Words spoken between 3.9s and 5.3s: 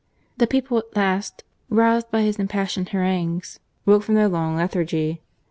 from their long lethargy.